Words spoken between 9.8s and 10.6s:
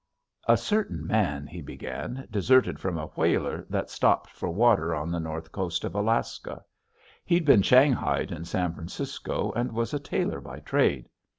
a tailor